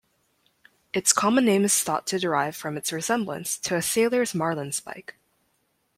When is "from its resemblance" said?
2.55-3.55